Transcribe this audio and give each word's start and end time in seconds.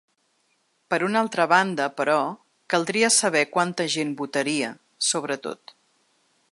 Per 0.93 0.97
una 1.07 1.19
altra 1.25 1.45
banda, 1.51 1.87
però, 1.99 2.17
caldria 2.75 3.13
saber 3.19 3.45
quanta 3.57 3.87
gent 3.97 4.17
votaria, 4.23 4.73
sobretot. 5.11 5.81